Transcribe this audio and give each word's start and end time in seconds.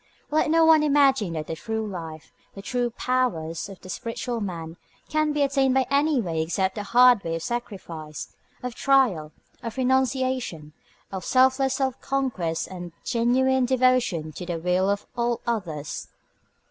Let 0.31 0.49
no 0.49 0.65
one 0.65 0.81
imagine 0.81 1.33
that 1.33 1.45
the 1.45 1.53
true 1.55 1.85
life, 1.85 2.33
the 2.55 2.63
true 2.63 2.89
powers 2.89 3.69
of 3.69 3.79
the 3.81 3.89
spiritual 3.89 4.41
man, 4.41 4.77
can 5.09 5.31
be 5.31 5.43
attained 5.43 5.75
by 5.75 5.85
any 5.91 6.19
way 6.19 6.41
except 6.41 6.73
the 6.73 6.81
hard 6.81 7.23
way 7.23 7.35
of 7.35 7.43
sacrifice, 7.43 8.33
of 8.63 8.73
trial, 8.73 9.31
of 9.61 9.77
renunciation, 9.77 10.73
of 11.11 11.23
selfless 11.23 11.75
self 11.75 12.01
conquest 12.01 12.65
and 12.65 12.93
genuine 13.03 13.65
devotion 13.65 14.31
to 14.31 14.45
the 14.47 14.57
weal 14.57 14.89
of 14.89 15.05
all 15.15 15.39
others. 15.45 16.07